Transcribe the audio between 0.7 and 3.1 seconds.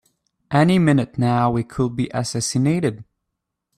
minute now we could be assassinated!